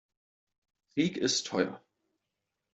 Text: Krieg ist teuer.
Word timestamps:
Krieg 0.95 1.15
ist 1.19 1.43
teuer. 1.45 1.79